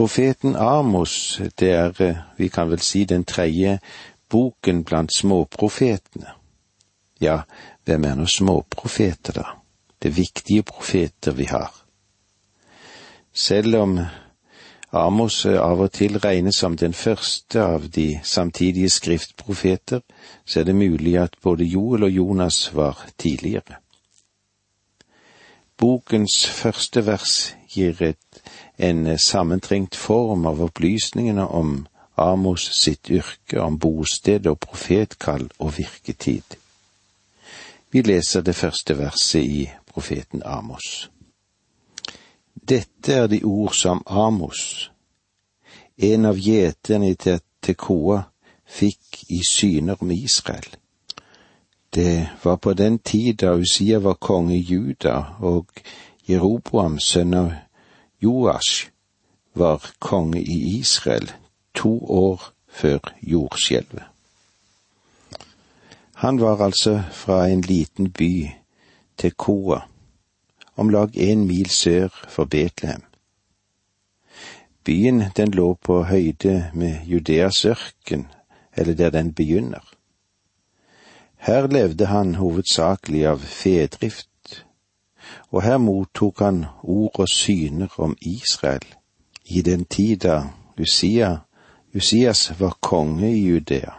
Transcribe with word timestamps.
Profeten 0.00 0.56
Amos, 0.56 1.40
det 1.58 1.70
er, 1.70 2.22
vi 2.36 2.48
kan 2.48 2.70
vel 2.70 2.80
si, 2.80 3.02
den 3.04 3.24
tredje 3.28 3.74
boken 4.32 4.78
blant 4.84 5.12
småprofetene. 5.12 6.30
Ja, 7.20 7.42
hvem 7.84 8.06
er 8.08 8.14
nå 8.16 8.24
småprofeter, 8.24 9.36
da? 9.36 9.44
Det 10.00 10.14
viktige 10.16 10.62
profeter 10.64 11.36
vi 11.36 11.50
har. 11.50 11.68
Selv 13.32 13.76
om 13.76 13.98
Amos 14.90 15.42
av 15.44 15.84
og 15.84 15.92
til 15.92 16.16
regnes 16.16 16.62
som 16.64 16.80
den 16.80 16.96
første 16.96 17.60
av 17.60 17.90
de 17.92 18.22
samtidige 18.24 18.88
skriftprofeter, 18.88 20.00
så 20.46 20.60
er 20.60 20.70
det 20.70 20.80
mulig 20.80 21.18
at 21.20 21.36
både 21.42 21.68
Joel 21.68 22.08
og 22.08 22.16
Jonas 22.16 22.70
var 22.72 23.04
tidligere. 23.18 23.82
Bokens 25.76 26.46
første 26.48 27.04
vers 27.06 27.54
gir 27.68 28.00
et, 28.00 28.29
en 28.80 29.18
sammentrengt 29.18 29.96
form 29.96 30.46
av 30.46 30.62
opplysningene 30.62 31.44
om 31.46 31.86
Amos 32.14 32.70
sitt 32.72 33.10
yrke, 33.10 33.60
om 33.60 33.78
bosted 33.78 34.46
og 34.46 34.58
profetkall 34.60 35.50
og 35.58 35.74
virketid. 35.76 36.56
Vi 37.90 38.02
leser 38.02 38.40
det 38.40 38.56
første 38.56 38.96
verset 38.98 39.44
i 39.44 39.68
profeten 39.86 40.42
Amos. 40.44 41.10
Dette 42.54 43.12
er 43.12 43.26
de 43.26 43.42
ord 43.44 43.74
som 43.74 44.02
Amos, 44.06 44.90
en 45.96 46.24
av 46.24 46.40
gjeterne 46.40 47.14
til 47.20 47.40
Tekoa, 47.60 48.22
fikk 48.64 49.24
i 49.28 49.42
syner 49.44 50.00
om 50.00 50.10
Israel. 50.10 50.76
Det 51.94 52.28
var 52.44 52.56
på 52.56 52.72
den 52.72 52.98
tid 52.98 53.42
da 53.42 53.56
Usia 53.58 53.98
var 53.98 54.14
konge 54.14 54.54
i 54.56 54.64
Juda 54.64 55.34
og 55.40 55.66
Jeroboam, 56.28 56.98
sønn 56.98 57.34
av 57.34 57.52
Joash, 58.22 58.90
var 59.54 59.90
konge 59.98 60.40
i 60.40 60.78
Israel 60.78 61.32
to 61.74 61.98
år 62.04 62.52
før 62.68 62.98
jordskjelvet. 63.22 64.02
Han 66.14 66.40
var 66.40 66.64
altså 66.64 67.02
fra 67.12 67.46
en 67.48 67.60
liten 67.60 68.10
by, 68.10 68.50
Tekoa, 69.18 69.80
om 70.76 70.88
lag 70.88 71.16
en 71.16 71.46
mil 71.46 71.70
sør 71.70 72.08
for 72.28 72.44
Betlehem. 72.44 73.02
Byen 74.84 75.22
den 75.36 75.50
lå 75.50 75.74
på 75.74 76.02
høyde 76.04 76.70
med 76.74 77.06
Judeas 77.06 77.64
ørken, 77.64 78.26
eller 78.76 78.94
der 78.94 79.10
den 79.10 79.34
begynner. 79.34 79.84
Her 81.36 81.66
levde 81.66 82.06
han 82.06 82.34
hovedsakelig 82.34 83.26
av 83.26 83.38
fedrift, 83.38 84.29
og 85.50 85.62
her 85.62 85.78
mottok 85.78 86.38
han 86.38 86.64
ord 86.82 87.20
og 87.20 87.28
syner 87.28 87.88
om 87.98 88.16
Israel 88.20 88.86
i 89.50 89.62
den 89.62 89.84
tid 89.84 90.16
da 90.16 90.42
Usia, 90.80 91.36
Usias 91.94 92.60
var 92.60 92.78
konge 92.80 93.32
i 93.32 93.48
Judea. 93.48 93.92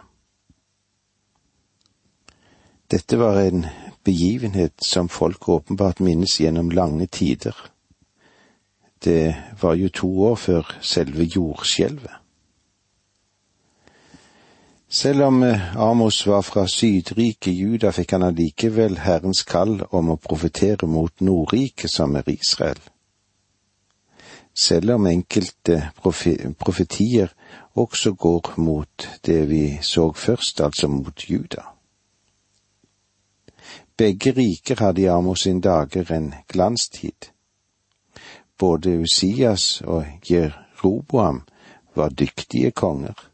Dette 2.90 3.18
var 3.18 3.40
en 3.40 3.66
begivenhet 4.04 4.72
som 4.84 5.08
folk 5.08 5.48
åpenbart 5.48 6.00
minnes 6.00 6.40
gjennom 6.40 6.70
lange 6.70 7.06
tider. 7.06 7.56
Det 9.04 9.34
var 9.60 9.74
jo 9.74 9.88
to 9.88 10.10
år 10.22 10.34
før 10.34 10.78
selve 10.80 11.24
jordskjelvet. 11.24 12.21
Selv 14.92 15.22
om 15.22 15.42
eh, 15.42 15.76
Amos 15.76 16.26
var 16.26 16.42
fra 16.42 16.66
Sydriket 16.68 17.54
Juda, 17.54 17.94
fikk 17.96 18.10
han 18.12 18.26
allikevel 18.26 18.98
Herrens 19.00 19.40
kall 19.48 19.78
om 19.88 20.10
å 20.12 20.18
profetere 20.20 20.84
mot 20.84 21.24
Nordriket, 21.24 21.88
som 21.88 22.12
er 22.20 22.28
Israel. 22.28 22.76
Selv 24.52 24.98
om 24.98 25.08
enkelte 25.08 25.78
profetier 25.96 27.32
også 27.72 28.12
går 28.12 28.52
mot 28.60 29.08
det 29.24 29.40
vi 29.48 29.62
så 29.80 30.10
først, 30.12 30.60
altså 30.60 30.92
mot 30.92 31.24
Juda. 31.24 31.64
Begge 33.96 34.36
riker 34.36 34.84
hadde 34.84 35.06
i 35.06 35.08
Amos 35.08 35.48
sin 35.48 35.64
dager 35.64 36.12
en 36.12 36.34
glanstid. 36.52 37.32
Både 38.60 38.98
Usias 39.00 39.80
og 39.80 40.04
Jeroboam 40.28 41.46
var 41.96 42.12
dyktige 42.12 42.76
konger. 42.76 43.31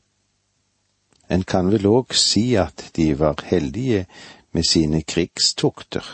En 1.28 1.42
kan 1.42 1.70
vel 1.70 1.86
òg 1.86 2.14
si 2.16 2.54
at 2.56 2.90
de 2.96 3.12
var 3.18 3.42
heldige 3.44 4.06
med 4.52 4.64
sine 4.64 5.02
krigstokter, 5.02 6.04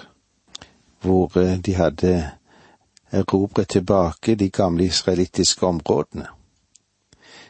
hvor 1.00 1.36
eh, 1.38 1.58
de 1.58 1.74
hadde 1.74 2.30
erobret 3.10 3.68
tilbake 3.68 4.34
de 4.34 4.50
gamle 4.50 4.84
israelittiske 4.84 5.66
områdene, 5.66 6.26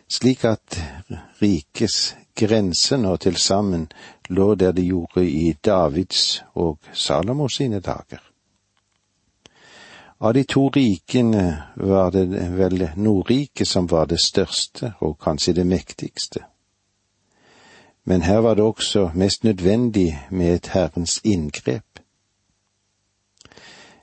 slik 0.09 0.45
at 0.45 0.77
rikets 1.43 2.17
grense 2.37 2.97
nå 2.97 3.17
til 3.17 3.37
sammen 3.37 3.89
lå 4.29 4.55
der 4.55 4.73
det 4.73 4.85
gjorde 4.85 5.25
i 5.31 5.57
Davids 5.65 6.43
og 6.55 6.79
Salomos 6.93 7.57
sine 7.57 7.81
dager. 7.81 8.21
Av 10.21 10.35
de 10.35 10.45
to 10.45 10.69
rikene 10.69 11.63
var 11.77 12.11
det 12.11 12.29
vel 12.57 12.91
Nordriket 12.97 13.69
som 13.69 13.91
var 13.91 14.07
det 14.07 14.21
største 14.25 14.95
og 15.01 15.19
kanskje 15.21 15.53
det 15.53 15.67
mektigste. 15.67 16.45
Men 18.05 18.23
her 18.23 18.39
var 18.39 18.55
det 18.55 18.65
også 18.65 19.11
mest 19.15 19.45
nødvendig 19.45 20.27
med 20.31 20.55
et 20.55 20.67
Herrens 20.67 21.21
inngrep. 21.25 21.85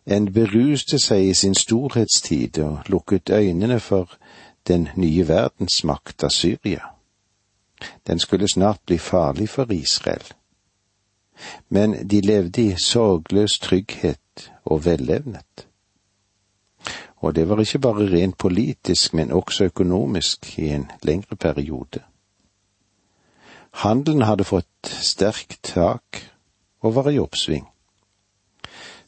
En 0.05 0.33
beruste 0.33 0.97
seg 0.99 1.27
i 1.29 1.33
sin 1.33 1.55
storhetstid 1.55 2.59
og 2.59 2.79
lukket 2.89 3.29
øynene 3.29 3.79
for 3.79 4.09
den 4.67 4.87
nye 4.95 5.27
verdensmakta 5.27 6.29
Syria. 6.29 6.81
Den 8.07 8.19
skulle 8.19 8.47
snart 8.53 8.79
bli 8.85 8.97
farlig 8.97 9.49
for 9.49 9.71
Israel. 9.71 10.25
Men 11.69 12.09
de 12.09 12.21
levde 12.21 12.61
i 12.61 12.75
sorgløs 12.77 13.59
trygghet 13.59 14.51
og 14.65 14.85
vellevnet. 14.85 15.67
Og 17.15 17.35
det 17.35 17.49
var 17.49 17.59
ikke 17.59 17.79
bare 17.79 18.09
rent 18.11 18.37
politisk, 18.37 19.13
men 19.13 19.31
også 19.31 19.63
økonomisk 19.63 20.59
i 20.59 20.67
en 20.67 20.91
lengre 21.03 21.35
periode. 21.35 21.99
Handelen 23.71 24.25
hadde 24.27 24.43
fått 24.43 24.91
sterkt 25.01 25.61
tak 25.63 26.21
og 26.81 26.95
var 26.95 27.09
i 27.11 27.19
oppsving. 27.19 27.65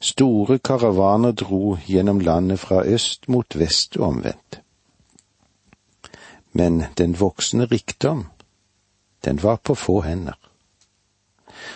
Store 0.04 0.58
karavaner 0.60 1.32
dro 1.32 1.78
gjennom 1.88 2.20
landet 2.22 2.60
fra 2.60 2.84
øst 2.84 3.28
mot 3.28 3.56
vest 3.56 3.98
og 3.98 4.08
omvendt. 4.08 4.60
Men 6.52 6.84
den 6.98 7.20
voksende 7.20 7.66
rikdom 7.66 8.26
den 9.26 9.44
var 9.44 9.56
på 9.56 9.76
få 9.76 10.02
hender. 10.02 10.38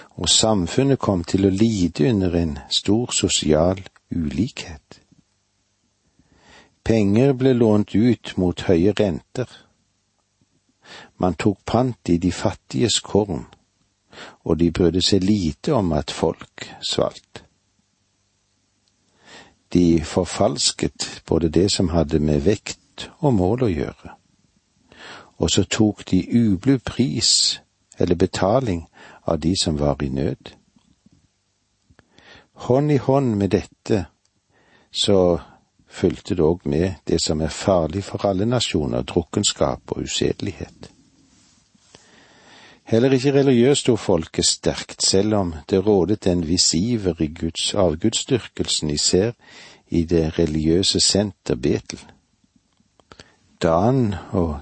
Og 0.09 0.29
samfunnet 0.29 0.99
kom 0.99 1.23
til 1.23 1.47
å 1.47 1.53
lide 1.53 2.09
under 2.09 2.35
en 2.35 2.57
stor 2.69 3.13
sosial 3.15 3.79
ulikhet. 4.11 5.01
Penger 6.83 7.33
ble 7.33 7.53
lånt 7.53 7.95
ut 7.95 8.33
mot 8.37 8.61
høye 8.67 8.93
renter. 8.99 9.47
Man 11.17 11.33
tok 11.33 11.59
pant 11.65 12.09
i 12.09 12.17
de 12.17 12.31
fattiges 12.31 12.99
korn, 12.99 13.45
og 14.43 14.59
de 14.59 14.71
brydde 14.71 15.01
seg 15.01 15.25
lite 15.25 15.73
om 15.73 15.91
at 15.93 16.11
folk 16.11 16.67
svalt. 16.81 17.43
De 19.73 20.01
forfalsket 20.05 21.23
både 21.27 21.49
det 21.49 21.71
som 21.73 21.89
hadde 21.89 22.19
med 22.19 22.45
vekt 22.45 23.09
og 23.19 23.33
mål 23.33 23.67
å 23.67 23.73
gjøre 23.73 24.17
og 25.37 25.51
så 25.51 25.63
tok 25.63 26.05
de 26.11 26.21
ublu 26.33 26.79
pris 26.79 27.61
eller 27.97 28.15
betaling 28.15 28.87
av 29.23 29.39
de 29.39 29.53
som 29.61 29.77
var 29.77 30.03
i 30.03 30.09
nød. 30.09 30.53
Hånd 32.53 32.91
i 32.91 32.97
hånd 32.97 33.35
med 33.37 33.49
dette 33.53 34.05
så 34.91 35.39
fulgte 35.87 36.35
det 36.35 36.43
òg 36.43 36.65
med 36.65 37.03
det 37.05 37.21
som 37.21 37.41
er 37.41 37.53
farlig 37.53 38.03
for 38.03 38.25
alle 38.25 38.45
nasjoner, 38.45 39.05
drukkenskap 39.05 39.91
og 39.93 40.01
usedelighet. 40.09 40.89
Heller 42.87 43.11
ikke 43.11 43.33
religiøst 43.35 43.81
sto 43.83 43.95
folket 43.99 44.45
sterkt, 44.47 45.03
selv 45.03 45.35
om 45.35 45.53
det 45.69 45.81
rådet 45.85 46.27
en 46.27 46.45
viss 46.47 46.73
iver 46.73 47.19
i 47.21 47.27
Guds 47.27 47.73
avgudsdyrkelsen, 47.75 48.89
især 48.89 49.31
i 49.89 50.03
det 50.03 50.39
religiøse 50.39 50.99
senter 50.99 51.55
Betel. 51.55 51.99
Dan 53.61 54.15
og 54.31 54.59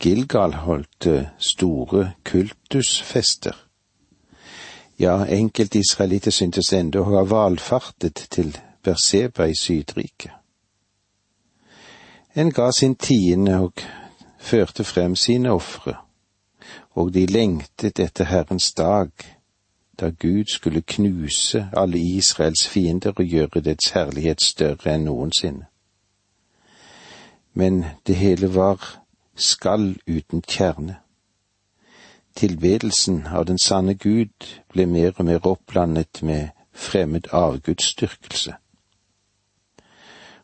Gilgal 0.00 0.54
holdt 0.54 1.06
eh, 1.06 1.24
store 1.38 2.12
kultusfester. 2.24 3.54
Ja, 4.98 5.24
enkelte 5.24 5.78
israelitter 5.78 6.34
syntes 6.34 6.72
enda 6.72 6.98
å 6.98 7.10
ha 7.14 7.22
valfartet 7.22 8.26
til 8.30 8.56
Berseba 8.82 9.46
i 9.46 9.54
Sydriket. 9.54 10.32
En 12.34 12.50
ga 12.50 12.72
sin 12.74 12.94
tiende 12.98 13.60
og 13.68 13.82
førte 14.38 14.84
frem 14.84 15.14
sine 15.14 15.52
ofre, 15.54 16.00
og 16.94 17.14
de 17.14 17.26
lengtet 17.26 17.98
etter 17.98 18.24
Herrens 18.24 18.72
dag, 18.72 19.10
da 20.00 20.10
Gud 20.10 20.44
skulle 20.48 20.82
knuse 20.82 21.68
alle 21.76 21.98
Israels 21.98 22.68
fiender 22.68 23.12
og 23.16 23.24
gjøre 23.24 23.60
dets 23.60 23.90
herlighet 23.90 24.42
større 24.42 24.94
enn 24.94 25.04
noensinne. 25.04 25.66
Men 27.54 27.84
det 28.06 28.16
hele 28.16 28.54
var 28.54 29.02
skall 29.36 29.96
uten 30.08 30.42
kjerne. 30.42 30.96
Tilbedelsen 32.36 33.26
av 33.26 33.44
den 33.46 33.58
sanne 33.58 33.94
Gud 33.94 34.48
ble 34.72 34.86
mer 34.86 35.12
og 35.18 35.24
mer 35.28 35.46
oppblandet 35.46 36.22
med 36.22 36.48
fremmed 36.72 37.28
avgudsdyrkelse. 37.32 38.54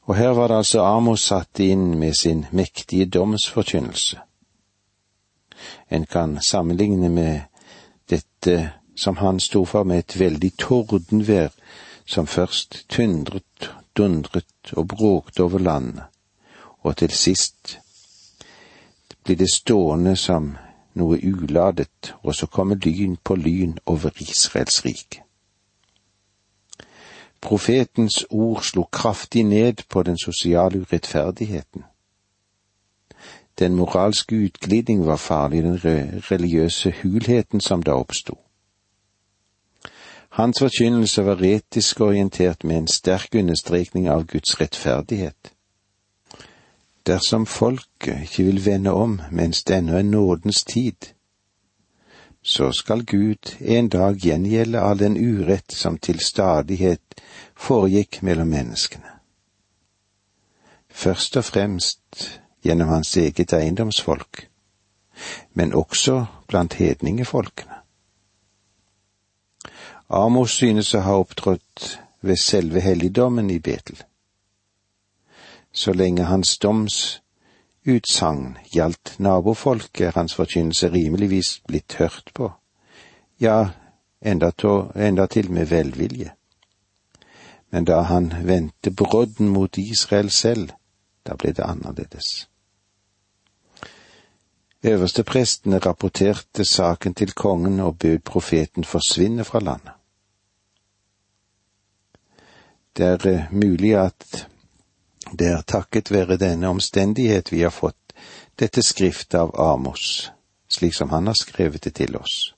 Og 0.03 0.17
her 0.17 0.29
var 0.29 0.49
det 0.49 0.57
altså 0.57 0.85
Amos 0.85 1.21
satt 1.21 1.61
inn 1.61 1.99
med 1.99 2.15
sin 2.15 2.47
mektige 2.53 3.07
domsforkynnelse. 3.07 4.21
En 5.91 6.07
kan 6.07 6.39
sammenligne 6.43 7.09
med 7.09 7.41
dette 8.11 8.73
som 8.97 9.17
han 9.17 9.41
sto 9.41 9.65
for 9.65 9.85
med 9.85 9.99
et 9.99 10.19
veldig 10.21 10.53
tordenvær 10.59 11.49
som 12.07 12.27
først 12.27 12.85
tyndret, 12.89 13.71
dundret 13.97 14.73
og 14.73 14.89
bråkte 14.89 15.43
over 15.43 15.59
landet, 15.59 16.03
og 16.81 16.97
til 16.97 17.11
sist 17.11 17.79
blir 19.25 19.37
det 19.37 19.51
stående 19.53 20.17
som 20.17 20.57
noe 20.99 21.19
uladet, 21.21 22.15
og 22.23 22.35
så 22.35 22.47
kommer 22.47 22.81
lyn 22.81 23.17
på 23.25 23.37
lyn 23.37 23.79
over 23.87 24.11
Israels 24.21 24.85
rike. 24.85 25.23
Profetens 27.41 28.25
ord 28.31 28.63
slo 28.63 28.83
kraftig 28.93 29.45
ned 29.45 29.85
på 29.89 30.03
den 30.03 30.19
sosiale 30.19 30.81
urettferdigheten. 30.81 31.85
Den 33.59 33.75
moralske 33.75 34.37
utglidning 34.37 35.07
var 35.07 35.17
farlig, 35.17 35.63
den 35.63 35.81
religiøse 36.31 36.95
hulheten 37.03 37.61
som 37.61 37.83
da 37.83 37.91
oppsto. 37.91 38.39
Hans 40.29 40.59
forkynnelse 40.59 41.25
var 41.27 41.43
etisk 41.43 42.01
orientert 42.01 42.65
med 42.65 42.77
en 42.77 42.87
sterk 42.87 43.35
understrekning 43.35 44.09
av 44.09 44.27
Guds 44.27 44.61
rettferdighet. 44.61 45.53
Dersom 47.07 47.47
folket 47.47 48.23
ikke 48.23 48.45
vil 48.45 48.65
vende 48.67 48.93
om 48.93 49.21
mens 49.33 49.65
det 49.65 49.77
ennå 49.77 49.97
er 49.99 50.03
nådens 50.03 50.65
tid, 50.65 51.15
så 52.43 52.73
skal 52.73 53.05
Gud 53.05 53.57
en 53.61 53.89
dag 53.89 54.17
gjengjelde 54.17 54.81
all 54.81 54.99
den 54.99 55.17
urett 55.17 55.73
som 55.73 55.99
til 55.99 56.21
stadighet 56.21 57.21
foregikk 57.57 58.23
mellom 58.23 58.49
menneskene. 58.49 59.11
Først 60.91 61.37
og 61.37 61.45
fremst 61.45 62.41
gjennom 62.65 62.89
hans 62.89 63.17
eget 63.17 63.53
eiendomsfolk, 63.53 64.49
men 65.53 65.75
også 65.75 66.25
blant 66.49 66.75
hedningefolkene. 66.75 67.75
Amos 70.09 70.57
synes 70.57 70.95
å 70.95 71.03
ha 71.05 71.17
opptrådt 71.21 71.99
ved 72.21 72.41
selve 72.41 72.81
helligdommen 72.81 73.51
i 73.51 73.59
Betel. 73.59 74.01
Så 75.73 75.93
lenge 75.93 76.25
hans 76.25 76.57
doms 76.59 77.21
utsagn 77.85 78.57
gjaldt 78.73 79.19
nabofolket, 79.19 80.07
er 80.07 80.17
hans 80.17 80.35
forkynnelse 80.35 80.89
rimeligvis 80.93 81.59
blitt 81.69 81.99
hørt 82.01 82.33
på, 82.35 82.51
ja, 83.41 83.71
enda, 84.21 84.51
enda 84.95 85.29
med 85.49 85.67
velvilje. 85.71 86.33
Men 87.71 87.85
da 87.85 88.01
han 88.01 88.33
vendte 88.45 88.91
brodden 88.91 89.49
mot 89.49 89.79
Israel 89.79 90.31
selv, 90.31 90.73
da 91.29 91.37
ble 91.37 91.53
det 91.53 91.67
annerledes. 91.67 92.49
Øversteprestene 94.83 95.79
rapporterte 95.79 96.65
saken 96.65 97.15
til 97.15 97.33
kongen 97.33 97.81
og 97.81 97.99
bød 97.99 98.19
profeten 98.19 98.85
forsvinne 98.85 99.45
fra 99.45 99.59
landet. 99.59 99.93
Det 102.97 103.07
er 103.07 103.27
eh, 103.27 103.53
mulig 103.53 103.97
at 103.97 104.49
det 105.39 105.47
er 105.47 105.63
takket 105.63 106.11
være 106.11 106.37
denne 106.37 106.69
omstendighet 106.69 107.53
vi 107.53 107.61
har 107.61 107.71
fått 107.71 108.15
dette 108.59 108.83
skriftet 108.83 109.39
av 109.39 109.53
Amos, 109.61 110.31
slik 110.69 110.95
som 110.95 111.11
han 111.11 111.27
har 111.27 111.35
skrevet 111.39 111.85
det 111.85 111.95
til 111.95 112.17
oss. 112.17 112.55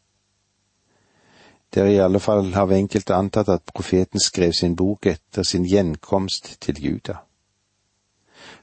Det 1.75 1.83
er 1.83 1.87
i 1.87 1.99
alle 2.03 2.21
fall 2.21 2.55
av 2.55 2.73
enkelte 2.73 3.15
antatt 3.15 3.49
at 3.49 3.75
profeten 3.75 4.21
skrev 4.21 4.53
sin 4.53 4.77
bok 4.77 5.07
etter 5.07 5.43
sin 5.43 5.65
gjenkomst 5.65 6.57
til 6.61 6.81
Juda. 6.85 7.21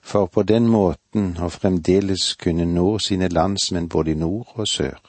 For 0.07 0.29
på 0.31 0.43
den 0.47 0.69
måten 0.71 1.33
å 1.43 1.49
fremdeles 1.51 2.29
kunne 2.39 2.63
nå 2.65 2.93
sine 3.03 3.27
landsmenn 3.27 3.89
både 3.91 4.13
i 4.13 4.15
nord 4.15 4.53
og 4.55 4.67
sør. 4.71 5.01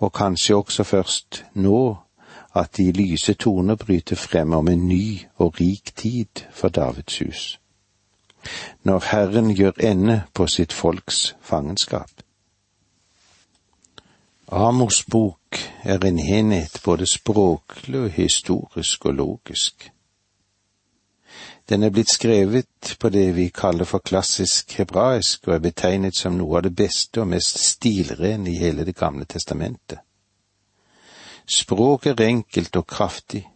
Og 0.00 0.12
kanskje 0.16 0.56
også 0.56 0.84
først 0.88 1.42
nå 1.54 1.82
at 2.56 2.72
de 2.76 2.88
lyse 2.96 3.34
toner 3.34 3.76
bryter 3.76 4.16
frem 4.16 4.56
om 4.56 4.72
en 4.72 4.88
ny 4.88 5.26
og 5.36 5.60
rik 5.60 5.92
tid 5.96 6.46
for 6.50 6.68
Davids 6.68 7.18
hus. 7.18 7.42
Når 8.88 9.04
Herren 9.12 9.50
gjør 9.50 9.76
ende 9.84 10.22
på 10.34 10.46
sitt 10.46 10.72
folks 10.72 11.36
fangenskap. 11.40 12.10
Amos 14.48 15.04
bok 15.04 15.60
er 15.84 16.00
en 16.04 16.18
enhet 16.18 16.80
både 16.84 17.06
språklig, 17.06 18.10
historisk 18.12 19.06
og 19.06 19.14
logisk. 19.14 19.92
Den 21.72 21.82
er 21.82 21.90
blitt 21.90 22.10
skrevet 22.12 22.96
på 23.00 23.08
det 23.08 23.30
vi 23.32 23.46
kaller 23.48 23.88
for 23.88 24.04
klassisk 24.04 24.74
hebraisk, 24.76 25.46
og 25.48 25.54
er 25.54 25.62
betegnet 25.64 26.16
som 26.18 26.34
noe 26.36 26.58
av 26.58 26.66
det 26.66 26.74
beste 26.76 27.22
og 27.22 27.30
mest 27.30 27.56
stilrene 27.64 28.50
i 28.50 28.58
hele 28.60 28.84
Det 28.84 28.92
gamle 28.96 29.24
testamentet. 29.24 30.02
Språket 31.48 32.20
er 32.20 32.26
enkelt 32.26 32.76
og 32.76 32.86
kraftig, 32.86 33.48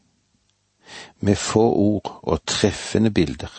med 1.21 1.37
få 1.37 1.67
ord 1.73 2.21
og 2.23 2.41
treffende 2.47 3.11
bilder. 3.11 3.53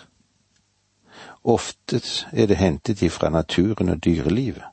Ofte 1.44 2.01
er 2.33 2.48
det 2.48 2.57
hentet 2.57 3.01
ifra 3.01 3.30
naturen 3.30 3.89
og 3.89 4.01
dyrelivet. 4.06 4.65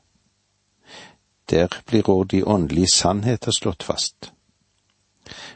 Der 1.49 1.69
blir 1.85 2.09
òg 2.09 2.25
de 2.31 2.41
åndelige 2.43 2.89
sannheter 2.95 3.51
slått 3.51 3.83
fast. 3.83 4.33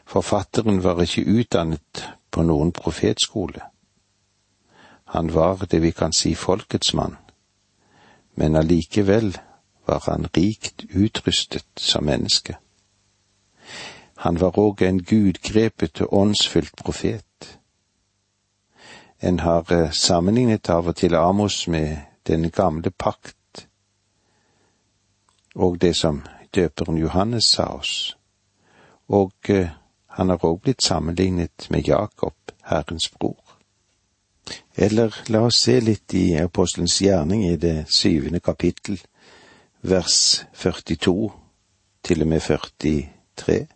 Forfatteren 0.06 0.84
var 0.84 1.02
ikke 1.02 1.26
utdannet 1.26 2.06
på 2.30 2.46
noen 2.46 2.70
profetskole. 2.72 3.66
Han 5.10 5.34
var 5.34 5.66
det 5.70 5.82
vi 5.82 5.90
kan 5.90 6.12
si 6.12 6.34
folkets 6.34 6.94
mann, 6.94 7.16
men 8.34 8.56
allikevel 8.56 9.38
var 9.86 10.02
han 10.06 10.28
rikt 10.36 10.84
utrustet 10.94 11.66
som 11.76 12.04
menneske. 12.04 12.56
Han 14.16 14.40
var 14.40 14.58
òg 14.58 14.82
en 14.82 15.02
gudgrepet 15.02 16.00
og 16.00 16.14
åndsfylt 16.14 16.76
profet. 16.76 17.58
En 19.20 19.40
har 19.40 19.72
eh, 19.72 19.90
sammenlignet 19.90 20.70
av 20.70 20.88
og 20.88 20.96
til 20.96 21.14
Amos 21.14 21.66
med 21.68 21.96
den 22.26 22.50
gamle 22.50 22.90
pakt 22.90 23.66
og 25.54 25.80
det 25.80 25.96
som 25.96 26.22
døperen 26.54 26.98
Johannes 26.98 27.44
sa 27.44 27.66
oss, 27.66 28.16
og 29.08 29.32
eh, 29.48 29.68
han 30.06 30.28
har 30.28 30.44
òg 30.44 30.60
blitt 30.62 30.82
sammenlignet 30.82 31.66
med 31.70 31.88
Jakob, 31.88 32.34
Herrens 32.64 33.08
bror. 33.08 33.49
Eller 34.76 35.14
la 35.28 35.44
oss 35.46 35.60
se 35.64 35.80
litt 35.80 36.14
i 36.14 36.34
apostelens 36.40 36.98
gjerning 37.02 37.44
i 37.48 37.56
det 37.56 37.86
syvende 37.94 38.40
kapittel, 38.40 39.00
vers 39.82 40.44
42 40.52 41.32
til 42.04 42.22
og 42.22 42.28
med 42.28 42.40
43. 42.40 43.66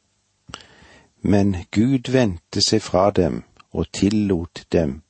Men 1.23 1.57
Gud 1.73 2.11
vendte 2.12 2.61
seg 2.61 2.83
fra 2.83 3.11
dem 3.11 3.43
og 3.73 3.88
tillot 3.93 4.66
dem 4.73 5.00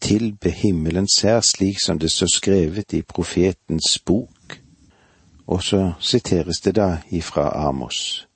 tilbe 0.00 0.50
himmelens 0.50 1.20
hær, 1.22 1.40
slik 1.40 1.80
som 1.80 1.98
det 1.98 2.10
står 2.12 2.32
skrevet 2.34 2.92
i 2.92 3.02
profetens 3.02 3.98
bok. 4.04 4.60
Og 5.46 5.62
så 5.62 5.92
siteres 6.00 6.60
det 6.64 6.76
da 6.76 6.98
ifra 7.10 7.50
Amos. 7.68 8.26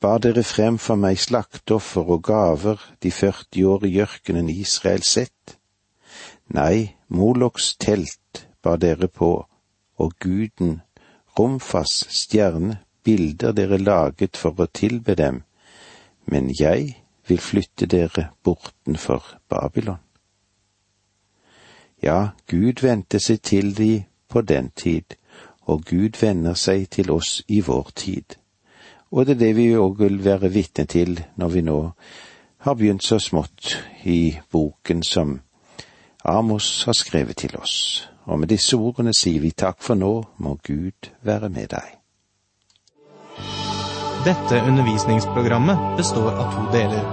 Bar 0.00 0.20
dere 0.22 0.44
frem 0.46 0.76
for 0.78 0.94
meg 0.94 1.18
slaktoffer 1.18 2.10
og 2.14 2.20
gaver 2.28 2.82
de 3.02 3.10
40 3.10 3.64
år 3.66 3.86
i 3.88 3.96
ørkenen 4.04 4.48
Israel 4.52 5.02
sett? 5.02 5.58
Nei, 6.54 6.94
Moloks 7.08 7.72
telt 7.82 8.46
bar 8.62 8.78
dere 8.78 9.08
på, 9.08 9.32
og 9.98 10.14
guden, 10.22 10.80
Romfas 11.38 12.06
stjerne, 12.14 12.78
bilder 13.02 13.52
dere 13.52 13.78
laget 13.78 14.36
for 14.36 14.54
å 14.62 14.70
tilbe 14.70 15.18
dem, 15.18 15.42
men 16.30 16.50
jeg 16.54 16.94
vil 17.26 17.42
flytte 17.42 17.86
dere 17.90 18.30
bortenfor 18.44 19.34
Babylon. 19.48 19.98
Ja, 22.02 22.38
Gud 22.46 22.86
vendte 22.86 23.18
seg 23.18 23.42
til 23.42 23.74
de 23.74 24.04
på 24.28 24.46
den 24.46 24.70
tid, 24.70 25.18
og 25.66 25.88
Gud 25.90 26.20
vender 26.20 26.54
seg 26.54 26.86
til 26.94 27.10
oss 27.10 27.40
i 27.48 27.64
vår 27.66 27.90
tid. 27.94 28.38
Og 29.10 29.26
det 29.26 29.36
er 29.36 29.40
det 29.40 29.52
vi 29.56 29.70
òg 29.76 30.00
vil 30.02 30.18
være 30.24 30.50
vitne 30.52 30.84
til 30.84 31.16
når 31.40 31.48
vi 31.54 31.62
nå 31.64 31.78
har 32.66 32.74
begynt 32.74 33.04
så 33.04 33.18
smått 33.22 33.76
i 34.04 34.36
boken 34.52 35.02
som 35.02 35.38
Amos 36.24 36.84
har 36.84 36.92
skrevet 36.92 37.36
til 37.36 37.56
oss. 37.56 38.08
Og 38.28 38.38
med 38.38 38.50
disse 38.52 38.76
ordene 38.76 39.14
sier 39.16 39.40
vi 39.40 39.54
takk 39.56 39.80
for 39.80 39.96
nå, 39.96 40.12
må 40.36 40.58
Gud 40.66 41.08
være 41.24 41.48
med 41.48 41.70
deg. 41.72 41.94
Dette 44.26 44.60
undervisningsprogrammet 44.60 45.96
består 45.96 46.34
av 46.34 46.52
to 46.52 46.66
deler. 46.74 47.04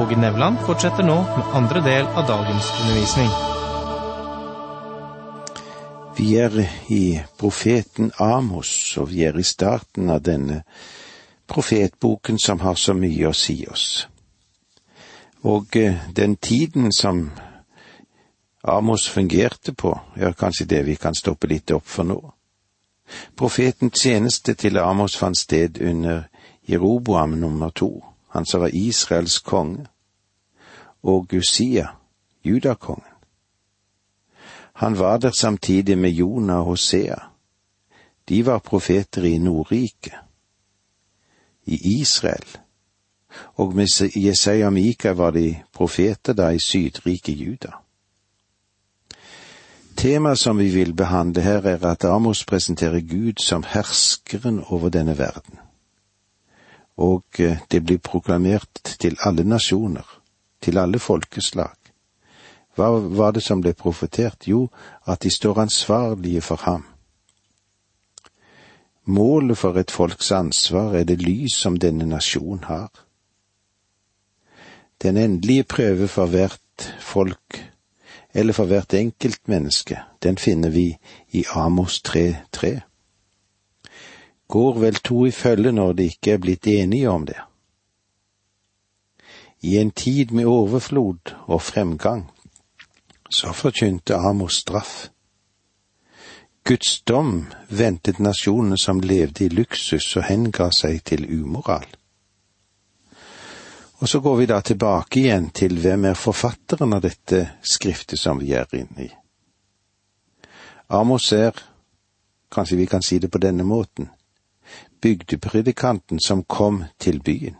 Åge 0.00 0.16
Nevland 0.18 0.58
fortsetter 0.66 1.06
nå 1.06 1.20
med 1.36 1.52
andre 1.54 1.84
del 1.84 2.08
av 2.08 2.26
dagens 2.26 2.72
undervisning. 2.80 3.30
Vi 6.16 6.34
er 6.40 6.56
i 6.90 7.20
profeten 7.38 8.10
Amos, 8.18 8.96
og 8.98 9.12
vi 9.12 9.22
er 9.28 9.38
i 9.38 9.46
starten 9.46 10.10
av 10.10 10.24
denne 10.24 10.62
profetboken 11.46 12.38
som 12.38 12.60
har 12.60 12.74
så 12.74 12.94
mye 12.94 13.28
å 13.28 13.36
si 13.36 13.64
oss. 13.70 14.06
Og 15.44 15.76
eh, 15.76 15.96
den 16.16 16.36
tiden 16.36 16.92
som 16.92 17.30
Amos 18.64 19.08
fungerte 19.08 19.74
på, 19.74 19.92
er 20.16 20.32
kanskje 20.32 20.66
det 20.66 20.82
vi 20.86 20.94
kan 20.96 21.14
stoppe 21.14 21.46
litt 21.46 21.70
opp 21.70 21.84
for 21.84 22.08
nå. 22.08 22.20
Profetens 23.36 24.00
tjeneste 24.00 24.54
til 24.56 24.78
Amos 24.80 25.18
fant 25.20 25.36
sted 25.36 25.82
under 25.84 26.22
Jeroboam 26.64 27.36
nummer 27.40 27.70
to, 27.70 28.00
han 28.32 28.46
som 28.46 28.64
var 28.64 28.72
Israels 28.72 29.38
konge, 29.38 29.84
og 31.02 31.28
Gusia, 31.28 31.90
judakongen. 32.44 33.10
Han 34.74 34.98
var 34.98 35.18
der 35.18 35.30
samtidig 35.30 35.98
med 35.98 36.10
Jonah 36.10 36.58
og 36.58 36.64
Hosea. 36.64 37.16
De 38.28 38.46
var 38.46 38.58
profeter 38.58 39.22
i 39.22 39.38
Nordriket, 39.38 40.23
i 41.66 42.00
Israel, 42.00 42.46
og 43.54 43.74
med 43.74 44.10
Jesaja 44.16 44.70
Mika 44.70 45.12
var 45.12 45.30
de 45.30 45.56
profeter 45.72 46.32
da 46.32 46.50
i 46.54 46.58
sydrike 46.58 47.32
Juda. 47.32 47.72
Temaet 49.96 50.38
som 50.38 50.58
vi 50.58 50.68
vil 50.68 50.94
behandle 50.94 51.42
her, 51.42 51.66
er 51.66 51.86
at 51.86 52.04
Amos 52.04 52.44
presenterer 52.44 53.00
Gud 53.00 53.40
som 53.40 53.64
herskeren 53.66 54.64
over 54.68 54.88
denne 54.88 55.18
verden. 55.18 55.58
Og 56.96 57.24
eh, 57.38 57.58
det 57.70 57.84
blir 57.84 57.98
proklamert 57.98 58.96
til 59.00 59.16
alle 59.20 59.44
nasjoner, 59.44 60.06
til 60.62 60.78
alle 60.78 60.98
folkeslag. 60.98 61.74
Hva 62.74 62.90
var 62.90 63.32
det 63.32 63.42
som 63.42 63.62
ble 63.62 63.72
profetert? 63.72 64.46
Jo, 64.46 64.68
at 65.06 65.22
de 65.22 65.30
står 65.30 65.60
ansvarlige 65.62 66.40
for 66.40 66.56
ham. 66.66 66.84
Målet 69.06 69.58
for 69.58 69.76
et 69.76 69.90
folks 69.90 70.32
ansvar 70.32 70.94
er 70.94 71.04
det 71.04 71.20
lys 71.22 71.54
som 71.60 71.76
denne 71.76 72.06
nasjon 72.08 72.64
har. 72.64 72.88
Den 75.02 75.16
endelige 75.16 75.64
prøve 75.64 76.08
for 76.08 76.26
hvert 76.26 76.94
folk, 77.00 77.60
eller 78.34 78.52
for 78.52 78.64
hvert 78.64 78.94
enkelt 78.94 79.48
menneske, 79.48 80.00
den 80.22 80.38
finner 80.38 80.70
vi 80.70 80.96
i 81.30 81.44
Amos 81.54 82.02
3.3. 82.08 82.80
Går 84.48 84.78
vel 84.78 84.94
to 84.94 85.26
i 85.26 85.30
følge 85.30 85.72
når 85.72 85.92
de 85.92 86.04
ikke 86.04 86.32
er 86.32 86.38
blitt 86.38 86.66
enige 86.66 87.10
om 87.10 87.26
det? 87.26 87.40
I 89.60 89.76
en 89.78 89.90
tid 89.90 90.32
med 90.32 90.44
overflod 90.44 91.34
og 91.46 91.62
fremgang 91.62 92.30
så 93.30 93.52
forkynte 93.52 94.14
Amos 94.14 94.54
straff. 94.54 95.08
Guds 96.66 97.02
dom 97.02 97.44
ventet 97.68 98.18
nasjonene 98.18 98.78
som 98.78 99.00
levde 99.00 99.44
i 99.44 99.48
luksus 99.52 100.06
og 100.16 100.24
henga 100.24 100.70
seg 100.72 101.02
til 101.04 101.26
umoral. 101.28 101.84
Og 104.00 104.08
så 104.08 104.20
går 104.24 104.36
vi 104.36 104.46
da 104.48 104.62
tilbake 104.64 105.20
igjen 105.20 105.50
til 105.52 105.76
hvem 105.80 106.08
er 106.08 106.16
forfatteren 106.16 106.96
av 106.96 107.04
dette 107.04 107.42
skriftet 107.60 108.20
som 108.20 108.40
vi 108.40 108.54
er 108.56 108.72
inne 108.80 109.04
i. 109.04 109.10
Amos 110.88 111.30
er, 111.36 111.52
kanskje 112.48 112.80
vi 112.80 112.88
kan 112.88 113.04
si 113.04 113.20
det 113.20 113.28
på 113.28 113.44
denne 113.44 113.64
måten, 113.64 114.08
bygdepredikanten 115.04 116.20
som 116.20 116.46
kom 116.48 116.84
til 116.96 117.20
byen. 117.20 117.56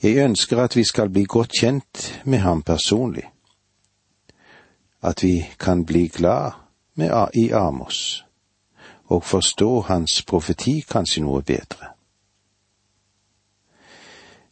Jeg 0.00 0.24
ønsker 0.24 0.64
at 0.64 0.76
vi 0.76 0.84
skal 0.84 1.12
bli 1.12 1.28
godt 1.28 1.60
kjent 1.60 2.06
med 2.24 2.40
ham 2.40 2.62
personlig 2.62 3.28
at 5.06 5.22
vi 5.22 5.44
kan 5.60 5.84
bli 5.84 6.08
glad 6.08 6.65
med 6.96 7.28
i 7.34 7.50
Amos 7.50 8.26
og 9.06 9.24
forstå 9.24 9.80
hans 9.80 10.22
profeti 10.22 10.80
kanskje 10.80 11.22
noe 11.22 11.42
bedre. 11.42 11.92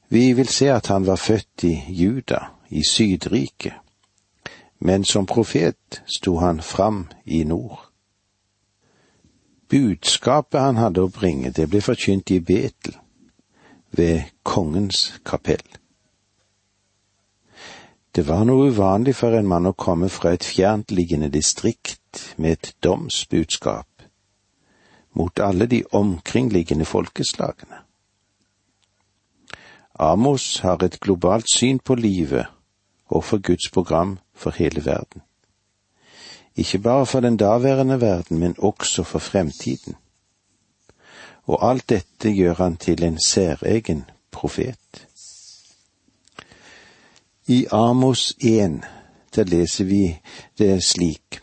Vi 0.08 0.32
vil 0.32 0.48
se 0.48 0.68
at 0.70 0.86
han 0.86 1.06
var 1.06 1.16
født 1.16 1.64
i 1.64 1.74
Juda, 1.88 2.38
i 2.70 2.82
Sydriket, 2.90 3.72
men 4.78 5.04
som 5.04 5.26
profet 5.26 6.02
sto 6.06 6.36
han 6.38 6.60
fram 6.62 7.06
i 7.24 7.44
nord. 7.44 7.80
Budskapet 9.68 10.60
han 10.60 10.76
hadde 10.76 11.02
å 11.02 11.10
bringe, 11.10 11.50
det 11.50 11.66
ble 11.70 11.80
forkynt 11.82 12.30
i 12.30 12.38
Betel, 12.40 12.94
ved 13.90 14.22
kongens 14.42 15.20
kapell. 15.26 15.64
Det 18.14 18.28
var 18.28 18.44
noe 18.46 18.68
uvanlig 18.70 19.16
for 19.18 19.34
en 19.34 19.48
mann 19.50 19.66
å 19.66 19.74
komme 19.74 20.06
fra 20.08 20.30
et 20.36 20.44
fjerntliggende 20.46 21.32
distrikt 21.34 22.20
med 22.36 22.52
et 22.52 22.74
domsbudskap 22.84 23.88
mot 25.18 25.40
alle 25.42 25.66
de 25.70 25.80
omkringliggende 25.90 26.86
folkeslagene. 26.86 27.80
Amos 29.98 30.60
har 30.62 30.82
et 30.82 31.00
globalt 31.00 31.50
syn 31.50 31.78
på 31.78 31.94
livet 31.94 32.46
og 33.10 33.24
for 33.24 33.42
Guds 33.42 33.70
program 33.70 34.18
for 34.34 34.54
hele 34.58 34.84
verden. 34.84 35.22
Ikke 36.54 36.78
bare 36.78 37.06
for 37.06 37.20
den 37.20 37.36
daværende 37.36 38.00
verden, 38.00 38.38
men 38.38 38.54
også 38.58 39.02
for 39.02 39.18
fremtiden. 39.18 39.94
Og 41.46 41.70
alt 41.70 41.88
dette 41.88 42.30
gjør 42.30 42.54
han 42.54 42.76
til 42.76 43.02
en 43.04 43.18
særegen 43.26 44.04
profet. 44.30 45.06
I 47.46 47.66
Amos 47.70 48.36
1, 48.40 48.80
der 49.34 49.44
leser 49.44 49.84
vi 49.84 50.20
det 50.58 50.84
slik. 50.84 51.40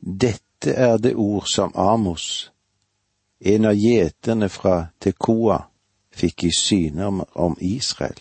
Dette 0.00 0.72
er 0.74 0.96
det 0.96 1.14
ord 1.14 1.46
som 1.46 1.70
Amos, 1.74 2.50
en 3.40 3.64
av 3.64 3.78
gjeterne 3.78 4.48
fra 4.50 4.88
Tekoa, 4.98 5.60
fikk 6.10 6.44
i 6.44 6.50
syne 6.58 7.06
om, 7.06 7.22
om 7.34 7.54
Israel. 7.60 8.18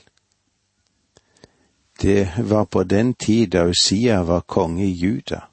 Det 2.01 2.29
var 2.37 2.69
på 2.69 2.83
den 2.83 3.13
tid 3.13 3.57
da 3.57 3.65
Usia 3.65 4.21
var 4.21 4.45
konge 4.45 4.85
i 4.85 4.93
Juda, 4.93 5.47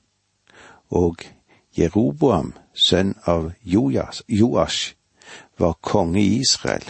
og 0.93 1.25
Jeroboam, 1.73 2.53
sønn 2.77 3.17
av 3.25 3.53
Joash, 3.65 4.95
var 5.57 5.81
konge 5.81 6.21
i 6.21 6.41
Israel, 6.45 6.85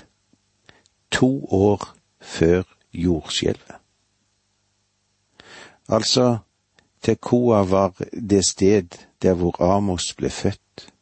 to 1.11 1.47
år 1.47 1.93
før 2.19 2.67
jordskjelvet. 2.93 3.78
Altså, 5.89 6.39
Tekoa 7.03 7.63
var 7.63 7.95
det 8.31 8.45
sted 8.45 8.89
der 9.23 9.35
hvor 9.35 9.63
Amos 9.63 10.15
ble 10.15 10.31
født. 10.31 10.93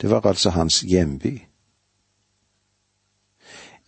Det 0.00 0.10
var 0.10 0.26
altså 0.26 0.50
hans 0.50 0.80
hjemby. 0.80 1.40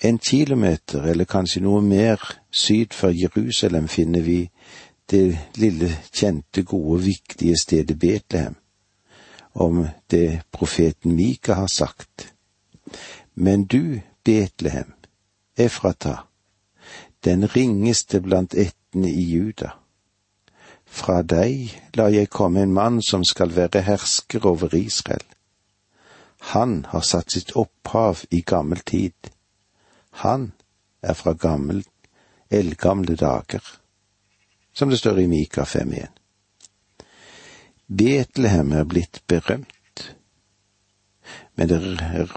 En 0.00 0.18
kilometer, 0.18 1.02
eller 1.02 1.24
kanskje 1.24 1.62
noe 1.62 1.82
mer, 1.82 2.20
syd 2.52 2.92
for 2.92 3.08
Jerusalem 3.14 3.88
finner 3.88 4.20
vi 4.20 4.50
det 5.10 5.38
lille, 5.56 5.88
kjente, 6.12 6.62
gode, 6.62 7.02
viktige 7.04 7.56
stedet 7.60 7.98
Betlehem, 7.98 8.56
om 9.54 9.86
det 10.10 10.42
profeten 10.52 11.14
Mika 11.14 11.54
har 11.54 11.66
sagt. 11.66 12.34
Men 13.34 13.64
du, 13.64 14.00
Betlehem, 14.24 14.92
Efrata, 15.56 16.16
den 17.24 17.46
ringeste 17.56 18.20
blant 18.20 18.54
ett 18.54 18.76
guttene 18.94 19.08
i 19.08 19.22
Juda. 19.22 19.74
Fra 20.86 21.22
deg 21.22 21.80
lar 21.96 22.10
jeg 22.10 22.30
komme 22.30 22.62
en 22.62 22.72
mann 22.72 23.02
som 23.02 23.24
skal 23.24 23.50
være 23.54 23.82
hersker 23.82 24.46
over 24.46 24.74
Israel. 24.74 25.24
Han 26.52 26.86
har 26.90 27.00
satt 27.00 27.32
sitt 27.32 27.56
opphav 27.56 28.24
i 28.30 28.42
gammel 28.42 28.78
tid. 28.78 29.14
Han 30.22 30.52
er 31.02 31.14
fra 31.14 31.32
gammel, 31.32 31.84
eldgamle 32.50 33.16
dager, 33.16 33.62
som 34.74 34.90
det 34.90 34.98
står 34.98 35.18
i 35.18 35.26
Mika 35.26 35.64
5.1. 35.64 36.08
Betlehem 37.88 38.72
er 38.72 38.84
blitt 38.84 39.22
berømt, 39.26 40.14
men 41.56 41.68
det 41.68 41.80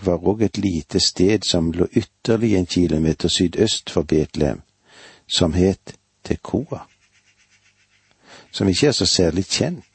var 0.05 0.23
òg 0.23 0.41
et 0.41 0.57
lite 0.57 0.99
sted 0.99 1.43
som 1.43 1.71
lå 1.71 1.87
ytterligere 1.93 2.59
en 2.59 2.65
kilometer 2.65 3.29
sydøst 3.29 3.89
for 3.89 4.03
Betlehem, 4.03 4.61
som 5.27 5.53
het 5.53 5.96
Tekoa, 6.27 6.83
som 8.51 8.67
ikke 8.67 8.91
er 8.91 8.95
så 8.97 9.05
særlig 9.05 9.45
kjent, 9.47 9.85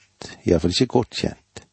iallfall 0.47 0.73
ikke 0.73 0.87
godt 0.87 1.17
kjent. 1.23 1.65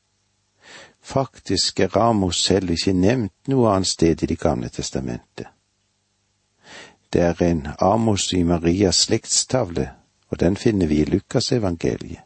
Faktisk 1.02 1.80
er 1.80 1.96
Ramos 1.96 2.44
selv 2.44 2.70
ikke 2.70 2.94
nevnt 2.94 3.50
noe 3.50 3.72
annet 3.72 3.88
sted 3.88 4.24
i 4.24 4.30
Det 4.30 4.40
gamle 4.40 4.70
testamentet. 4.70 5.48
Det 7.14 7.22
er 7.22 7.42
en 7.42 7.68
Amos 7.82 8.34
i 8.34 8.44
Marias 8.44 8.96
slektstavle, 8.96 9.90
og 10.30 10.40
den 10.40 10.58
finner 10.58 10.88
vi 10.88 11.02
i 11.02 11.06
Lukasevangeliet, 11.06 12.22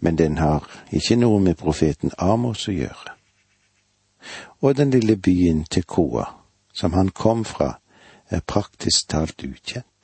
men 0.00 0.18
den 0.18 0.38
har 0.38 0.68
ikke 0.92 1.16
noe 1.16 1.40
med 1.40 1.58
profeten 1.58 2.12
Amos 2.18 2.68
å 2.68 2.72
gjøre. 2.72 3.14
Og 4.60 4.76
den 4.76 4.90
lille 4.90 5.16
byen 5.16 5.64
Tekoa, 5.64 6.24
som 6.72 6.92
han 6.92 7.08
kom 7.10 7.44
fra, 7.44 7.80
er 8.30 8.40
praktisk 8.46 9.08
talt 9.08 9.42
ukjent. 9.42 9.97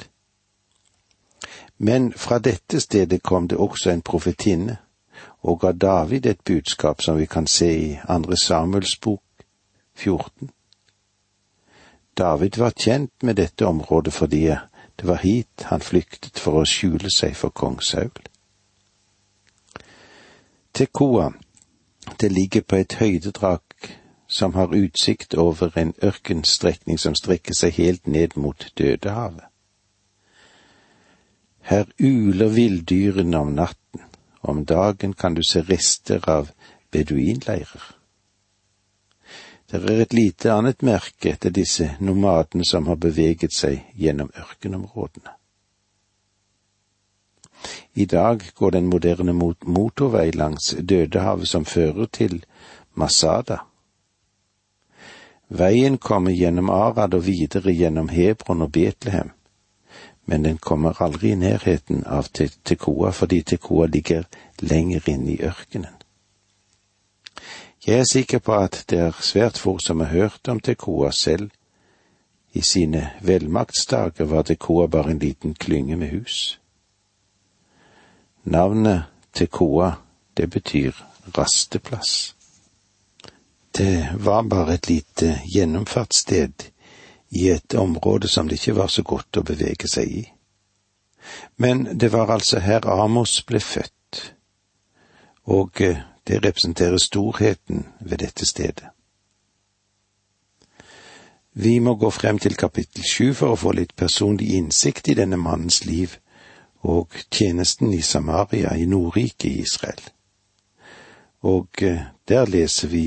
Men 1.78 2.12
fra 2.12 2.38
dette 2.38 2.80
stedet 2.80 3.22
kom 3.22 3.48
det 3.48 3.58
også 3.58 3.90
en 3.90 4.02
profetinne, 4.02 4.76
og 5.42 5.60
ga 5.60 5.72
David 5.72 6.26
et 6.26 6.40
budskap 6.44 7.02
som 7.02 7.18
vi 7.18 7.26
kan 7.26 7.46
se 7.46 7.70
i 7.78 7.98
andre 8.08 8.36
Samuels 8.36 8.96
bok 8.96 9.22
14. 9.94 10.50
David 12.18 12.58
var 12.58 12.70
kjent 12.70 13.22
med 13.22 13.34
dette 13.34 13.66
området 13.66 14.12
fordi 14.12 14.46
det 14.96 15.08
var 15.08 15.16
hit 15.16 15.62
han 15.62 15.80
flyktet 15.80 16.38
for 16.38 16.60
å 16.60 16.66
skjule 16.68 17.10
seg 17.10 17.34
for 17.36 17.50
kong 17.50 17.80
Saul. 17.82 18.14
Tekoa, 20.74 21.32
det 22.20 22.32
ligger 22.32 22.62
på 22.62 22.76
et 22.76 22.94
høydedrag 22.98 23.60
som 24.26 24.54
har 24.54 24.74
utsikt 24.74 25.34
over 25.34 25.78
en 25.78 25.94
ørkenstrekning 26.02 26.98
som 26.98 27.14
strekker 27.14 27.54
seg 27.54 27.76
helt 27.78 28.06
ned 28.06 28.36
mot 28.36 28.70
Dødehavet. 28.78 29.53
Her 31.64 31.87
uler 31.99 32.49
villdyrene 32.52 33.38
om 33.38 33.54
natten, 33.56 34.00
om 34.40 34.64
dagen 34.64 35.14
kan 35.16 35.35
du 35.35 35.42
se 35.42 35.62
rester 35.64 36.21
av 36.28 36.50
beduinleirer. 36.92 37.85
Det 39.71 39.80
er 39.80 40.02
et 40.02 40.12
lite 40.12 40.52
annet 40.52 40.83
merke 40.85 41.30
etter 41.33 41.54
disse 41.56 41.87
nomadene 42.04 42.66
som 42.68 42.85
har 42.90 43.00
beveget 43.00 43.56
seg 43.56 43.80
gjennom 43.97 44.28
ørkenområdene. 44.37 45.33
I 47.94 48.04
dag 48.04 48.44
går 48.54 48.75
den 48.76 48.90
moderne 48.92 49.33
moderne 49.33 49.64
motorvei 49.64 50.35
langs 50.37 50.75
Dødehavet 50.76 51.49
som 51.49 51.64
fører 51.64 52.11
til 52.12 52.42
Masada. 52.94 53.62
Veien 55.49 55.97
kommer 55.97 56.37
gjennom 56.37 56.68
Arad 56.71 57.16
og 57.16 57.25
videre 57.25 57.73
gjennom 57.73 58.12
Hebron 58.12 58.66
og 58.66 58.73
Betlehem 58.76 59.33
men 60.24 60.44
den 60.44 60.58
kommer 60.58 61.02
aldri 61.02 61.30
i 61.30 61.34
nærheten 61.34 62.04
av 62.06 62.28
Tekoa 62.64 63.12
fordi 63.12 63.42
Tekoa 63.42 63.86
ligger 63.86 64.24
lenger 64.60 65.08
inne 65.08 65.32
i 65.32 65.42
ørkenen. 65.42 65.94
Jeg 67.86 67.98
er 67.98 68.04
sikker 68.04 68.38
på 68.38 68.54
at 68.56 68.84
det 68.88 68.98
er 68.98 69.20
svært 69.20 69.58
få 69.58 69.78
som 69.78 70.00
har 70.00 70.08
hørt 70.08 70.48
om 70.48 70.60
Tekoa 70.60 71.10
selv. 71.12 71.50
I 72.52 72.60
sine 72.60 73.10
velmaktsdager 73.20 74.24
var 74.24 74.42
Tekoa 74.42 74.86
bare 74.86 75.10
en 75.10 75.18
liten 75.18 75.54
klynge 75.54 75.96
med 75.96 76.08
hus. 76.08 76.60
Navnet 78.44 79.02
Tekoa, 79.34 79.92
det 80.36 80.50
betyr 80.50 80.92
rasteplass. 81.38 82.34
Det 83.76 84.08
var 84.14 84.42
bare 84.42 84.74
et 84.74 84.88
lite 84.88 85.40
gjennomfartssted 85.44 86.70
i 87.34 87.48
et 87.50 87.74
område 87.74 88.28
som 88.28 88.48
det 88.48 88.60
ikke 88.60 88.76
var 88.78 88.88
så 88.88 89.02
godt 89.02 89.36
å 89.36 89.42
bevege 89.46 89.88
seg 89.90 90.16
i. 90.22 90.24
Men 91.56 91.84
det 91.98 92.12
var 92.12 92.30
altså 92.30 92.60
her 92.60 92.86
Amos 92.86 93.40
ble 93.48 93.60
født, 93.60 94.34
og 95.44 95.80
eh, 95.80 96.02
det 96.28 96.44
representerer 96.44 96.98
storheten 96.98 97.86
ved 98.00 98.22
dette 98.24 98.46
stedet. 98.46 98.90
Vi 101.54 101.78
må 101.78 101.94
gå 101.94 102.10
frem 102.10 102.38
til 102.38 102.56
kapittel 102.58 103.04
sju 103.06 103.32
for 103.34 103.54
å 103.54 103.58
få 103.58 103.74
litt 103.78 103.94
personlig 103.96 104.54
innsikt 104.56 105.08
i 105.08 105.18
denne 105.18 105.38
mannens 105.38 105.84
liv 105.86 106.16
og 106.84 107.14
tjenesten 107.30 107.92
i 107.94 108.02
Samaria 108.02 108.74
i 108.76 108.86
Nordriket 108.90 109.46
i 109.50 109.60
Israel. 109.62 110.02
Og 111.42 111.82
eh, 111.82 112.10
der 112.28 112.50
leser 112.50 112.88
vi 112.88 113.06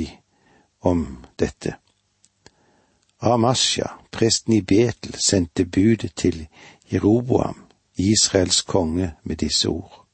om 0.82 1.26
dette. 1.40 1.78
Amasja, 3.20 3.92
presten 4.12 4.54
i 4.54 4.62
Betel, 4.62 5.16
sendte 5.18 5.66
bud 5.66 6.10
til 6.16 6.48
Jeroboam, 6.94 7.64
Israels 7.98 8.62
konge, 8.62 9.14
med 9.24 9.36
disse 9.36 9.70
ord. 9.70 10.06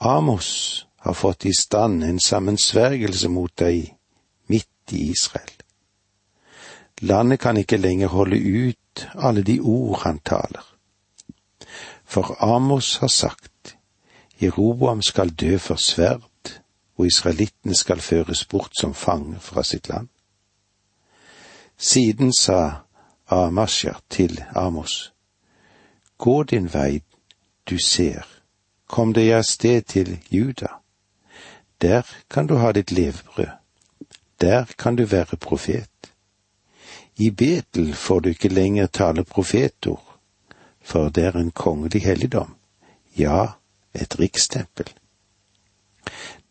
Amos 0.00 0.86
har 0.96 1.12
fått 1.12 1.44
i 1.44 1.52
stand 1.52 2.04
en 2.04 2.20
sammensvergelse 2.20 3.28
mot 3.28 3.50
deg 3.58 3.94
midt 4.46 4.94
i 4.94 5.10
Israel. 5.10 5.50
Landet 7.02 7.40
kan 7.40 7.56
ikke 7.56 7.76
lenger 7.76 8.08
holde 8.08 8.38
ut 8.38 9.08
alle 9.14 9.42
de 9.42 9.58
ord 9.60 10.02
han 10.04 10.18
taler. 10.18 10.62
For 12.04 12.36
Amos 12.38 12.96
har 12.96 13.08
sagt, 13.08 13.76
Jeroboam 14.42 15.02
skal 15.02 15.30
dø 15.30 15.58
for 15.58 15.74
sverd, 15.74 16.60
og 16.96 17.06
israelittene 17.06 17.74
skal 17.74 18.00
føres 18.00 18.44
bort 18.44 18.78
som 18.78 18.94
fanger 18.94 19.38
fra 19.38 19.62
sitt 19.62 19.88
land. 19.88 20.11
Siden 21.84 22.32
sa 22.32 22.70
Amasja 23.26 23.94
til 24.08 24.44
Amos, 24.54 25.12
Gå 26.18 26.42
din 26.42 26.68
vei, 26.74 27.02
du 27.70 27.78
ser, 27.78 28.22
kom 28.86 29.10
deg 29.12 29.32
av 29.34 29.42
sted 29.42 29.82
til 29.90 30.12
Juda. 30.30 30.78
Der 31.82 32.06
kan 32.30 32.46
du 32.46 32.54
ha 32.62 32.70
ditt 32.72 32.92
levebrød. 32.94 33.50
Der 34.40 34.70
kan 34.78 34.96
du 34.96 35.04
være 35.04 35.36
profet. 35.36 36.14
I 37.18 37.30
Betel 37.30 37.94
får 37.94 38.20
du 38.20 38.28
ikke 38.28 38.54
lenger 38.54 38.86
tale 38.86 39.24
profetord, 39.24 40.18
for 40.80 41.08
det 41.08 41.24
er 41.24 41.36
en 41.36 41.50
kongelig 41.50 42.02
helligdom, 42.02 42.54
ja, 43.18 43.46
et 43.94 44.20
rikstempel. 44.20 44.86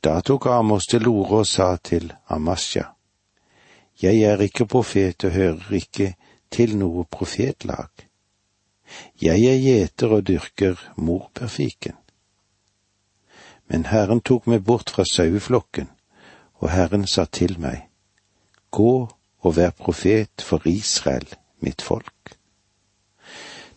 Da 0.03 0.19
tok 0.19 0.45
Amos 0.45 0.87
til 0.87 1.07
orde 1.07 1.37
og 1.37 1.47
sa 1.47 1.77
til 1.77 2.13
Amasja, 2.27 2.83
jeg 4.01 4.21
er 4.25 4.41
ikke 4.41 4.65
profet 4.65 5.23
og 5.23 5.31
hører 5.31 5.73
ikke 5.77 6.15
til 6.51 6.77
noe 6.77 7.05
profetlag. 7.05 8.07
Jeg 9.21 9.45
er 9.45 9.59
gjeter 9.61 10.15
og 10.17 10.27
dyrker 10.27 10.81
morbærfiken. 10.97 11.95
Men 13.69 13.85
Herren 13.87 14.19
tok 14.21 14.49
meg 14.51 14.65
bort 14.67 14.89
fra 14.91 15.05
saueflokken, 15.07 15.87
og 16.59 16.73
Herren 16.73 17.07
sa 17.07 17.25
til 17.25 17.55
meg, 17.59 17.87
Gå 18.71 19.07
og 19.41 19.55
vær 19.55 19.71
profet 19.71 20.43
for 20.43 20.67
Israel, 20.67 21.27
mitt 21.59 21.81
folk. 21.81 22.35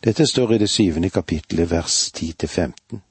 Dette 0.05 0.27
står 0.27 0.55
i 0.55 0.59
det 0.59 0.69
syvende 0.71 1.11
kapittelet, 1.11 1.71
vers 1.71 2.11
ti 2.13 2.33
til 2.33 2.49
femten. 2.49 3.03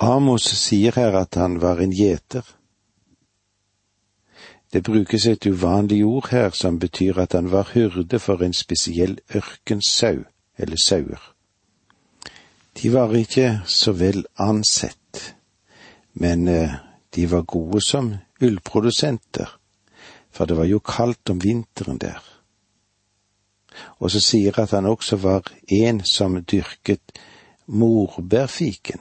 Amos 0.00 0.46
sier 0.56 0.96
her 0.96 1.18
at 1.18 1.36
han 1.36 1.58
var 1.60 1.82
en 1.82 1.92
gjeter 1.92 2.46
det 4.72 4.82
brukes 4.82 5.26
et 5.26 5.46
uvanlig 5.46 6.04
ord 6.04 6.28
her 6.30 6.50
som 6.50 6.78
betyr 6.78 7.18
at 7.18 7.32
han 7.32 7.50
var 7.50 7.72
hyrde 7.74 8.18
for 8.18 8.42
en 8.42 8.54
spesiell 8.54 9.18
ørkensau, 9.34 10.22
eller 10.58 10.76
sauer. 10.76 11.34
De 12.82 12.92
var 12.92 13.14
ikke 13.14 13.60
så 13.66 13.92
vel 13.92 14.24
ansett, 14.38 15.34
men 16.14 16.48
eh, 16.48 16.74
de 17.14 17.30
var 17.30 17.42
gode 17.42 17.82
som 17.82 18.14
ullprodusenter, 18.40 19.58
for 20.30 20.44
det 20.44 20.56
var 20.56 20.64
jo 20.64 20.78
kaldt 20.78 21.30
om 21.30 21.42
vinteren 21.42 21.98
der. 21.98 22.22
Og 23.98 24.10
så 24.10 24.20
sier 24.20 24.58
at 24.58 24.70
han 24.70 24.86
også 24.86 25.16
var 25.16 25.50
en 25.68 26.04
som 26.04 26.38
dyrket 26.44 27.18
morbærfiken. 27.66 29.00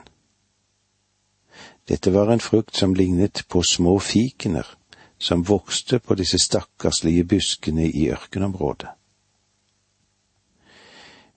Dette 1.89 2.13
var 2.13 2.33
en 2.33 2.39
frukt 2.39 2.77
som 2.77 2.93
lignet 2.93 3.43
på 3.49 3.61
små 3.63 3.99
fikener 3.99 4.78
som 5.19 5.43
vokste 5.43 5.99
på 5.99 6.15
disse 6.15 6.39
stakkarslige 6.39 7.23
buskene 7.23 7.89
i 7.89 8.09
ørkenområdet. 8.09 8.89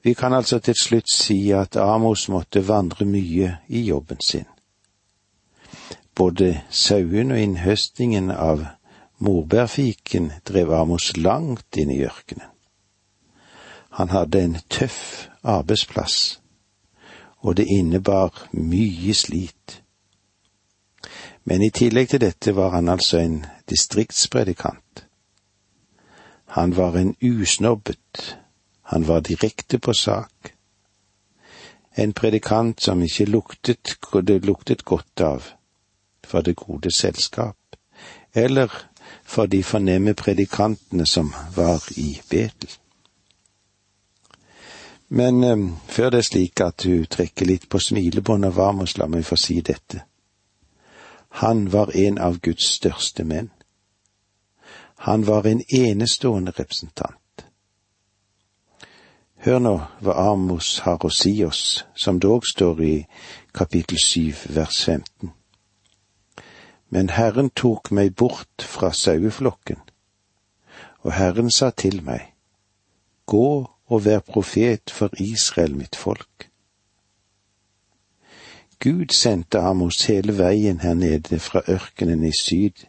Vi 0.03 0.15
kan 0.15 0.33
altså 0.33 0.59
til 0.59 0.75
slutt 0.75 1.11
si 1.11 1.51
at 1.51 1.77
Amos 1.77 2.29
måtte 2.29 2.69
vandre 2.69 3.05
mye 3.05 3.57
i 3.69 3.83
jobben 3.87 4.21
sin. 4.21 4.47
Både 6.15 6.61
sauen 6.71 7.31
og 7.31 7.39
innhøstingen 7.39 8.31
av 8.31 8.67
morbærfiken 9.19 10.33
drev 10.49 10.73
Amos 10.75 11.17
langt 11.17 11.77
inn 11.77 11.91
i 11.91 12.03
ørkenen. 12.05 12.49
Han 13.93 14.09
hadde 14.09 14.43
en 14.43 14.59
tøff 14.69 15.29
arbeidsplass, 15.43 16.41
og 17.39 17.57
det 17.57 17.67
innebar 17.67 18.49
mye 18.53 19.15
slit. 19.15 19.82
Men 21.45 21.63
i 21.63 21.71
tillegg 21.71 22.09
til 22.13 22.21
dette 22.23 22.55
var 22.55 22.71
han 22.77 22.89
altså 22.89 23.19
en 23.19 23.45
distriktspredikant. 23.71 25.07
Han 26.55 26.77
var 26.77 26.97
en 26.97 27.17
usnobbet, 27.23 28.39
han 28.83 29.09
var 29.09 29.21
direkte 29.21 29.79
på 29.79 29.93
sak. 29.93 30.53
En 31.97 32.13
predikant 32.13 32.81
som 32.83 33.03
ikke 33.03 33.25
luktet 33.25 33.97
det 34.27 34.45
luktet 34.45 34.85
godt 34.85 35.21
av 35.21 35.49
for 36.25 36.41
det 36.41 36.57
gode 36.57 36.91
selskap, 36.91 37.57
eller 38.35 38.69
for 39.25 39.47
de 39.47 39.63
fornemme 39.63 40.15
predikantene 40.15 41.07
som 41.07 41.35
var 41.57 41.83
i 41.97 42.21
Betel. 42.31 42.71
Men 45.09 45.45
um, 45.45 45.67
før 45.89 46.11
det 46.11 46.19
er 46.19 46.29
slik 46.29 46.61
at 46.61 46.85
du 46.85 47.05
trekker 47.05 47.47
litt 47.47 47.69
på 47.69 47.79
smilebåndet 47.79 48.55
av 48.55 48.61
Amos, 48.69 48.97
la 48.97 49.07
meg 49.07 49.27
få 49.29 49.37
si 49.37 49.61
dette. 49.61 50.07
Han 51.41 51.73
var 51.73 51.97
en 51.97 52.19
av 52.19 52.39
Guds 52.45 52.69
største 52.77 53.25
menn. 53.25 53.51
Han 55.03 55.27
var 55.27 55.47
en 55.47 55.63
enestående 55.75 56.53
representant. 56.59 57.47
Hør 59.43 59.59
nå 59.59 59.73
hva 60.05 60.15
Amos 60.31 60.69
har 60.85 61.03
å 61.03 61.11
si 61.11 61.33
oss, 61.43 61.83
som 61.99 62.21
dog 62.23 62.45
står 62.47 62.83
i 62.87 62.93
kapittel 63.51 63.99
syv 63.99 64.45
vers 64.55 64.85
15. 64.85 65.33
Men 66.95 67.11
Herren 67.11 67.51
tok 67.51 67.91
meg 67.91 68.15
bort 68.15 68.63
fra 68.63 68.93
saueflokken, 68.95 69.81
og 71.03 71.17
Herren 71.17 71.51
sa 71.51 71.73
til 71.75 72.05
meg, 72.07 72.29
Gå 73.27 73.49
og 73.67 74.05
vær 74.05 74.21
profet 74.21 74.93
for 74.95 75.11
Israel, 75.19 75.75
mitt 75.75 75.97
folk. 75.97 76.52
Gud 78.83 79.13
sendte 79.15 79.61
Amos 79.61 80.05
hele 80.09 80.39
veien 80.39 80.81
her 80.81 80.95
nede 80.95 81.39
fra 81.39 81.61
ørkenen 81.69 82.25
i 82.25 82.33
syd 82.35 82.83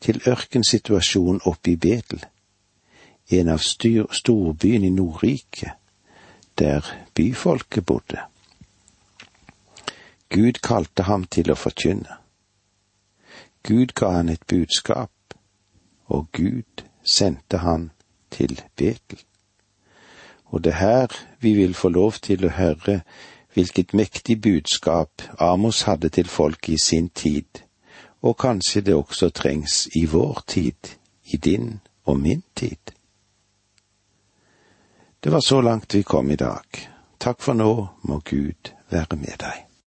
til 0.00 0.18
ørkensituasjonen 0.26 1.40
oppe 1.44 1.70
i 1.70 1.76
Betel, 1.76 2.24
en 3.30 3.52
av 3.54 3.62
storbyene 3.62 4.88
i 4.88 4.90
Nordriket, 4.90 5.76
der 6.58 6.82
byfolket 7.14 7.86
bodde. 7.86 8.24
Gud 10.34 10.58
kalte 10.66 11.06
ham 11.06 11.28
til 11.30 11.54
å 11.54 11.58
forkynne. 11.58 12.18
Gud 13.62 13.94
ga 13.94 14.16
han 14.18 14.34
et 14.34 14.42
budskap, 14.50 15.38
og 16.10 16.26
Gud 16.34 16.82
sendte 17.04 17.62
han 17.62 17.92
til 18.34 18.58
Betel. 18.74 19.22
Og 20.50 20.64
det 20.64 20.74
er 20.74 20.82
her 20.82 21.18
vi 21.38 21.54
vil 21.54 21.74
få 21.74 21.94
lov 21.94 22.18
til 22.26 22.46
å 22.46 22.54
høre 22.58 23.00
hvilket 23.56 23.94
mektig 23.96 24.40
budskap 24.44 25.22
Amos 25.40 25.82
hadde 25.88 26.08
til 26.12 26.28
folk 26.28 26.68
i 26.68 26.76
sin 26.76 27.08
tid, 27.08 27.62
og 28.22 28.36
kanskje 28.36 28.82
det 28.84 28.94
også 28.94 29.30
trengs 29.32 29.86
i 29.96 30.04
vår 30.04 30.42
tid, 30.46 30.92
i 31.24 31.36
din 31.36 31.80
og 32.04 32.20
min 32.20 32.42
tid. 32.56 32.92
Det 35.24 35.32
var 35.32 35.40
så 35.40 35.60
langt 35.60 35.94
vi 35.94 36.02
kom 36.02 36.30
i 36.30 36.36
dag. 36.36 36.88
Takk 37.20 37.40
for 37.40 37.56
nå 37.56 37.72
må 38.02 38.20
Gud 38.24 38.72
være 38.90 39.16
med 39.16 39.40
deg. 39.40 39.64